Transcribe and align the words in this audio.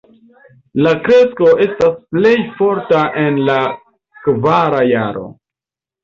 La 0.85 0.91
kresko 1.07 1.49
estas 1.65 1.91
plej 2.15 2.31
forta 2.61 3.01
en 3.25 3.37
la 3.49 3.57
kvara 4.23 4.81
jaro. 4.93 5.27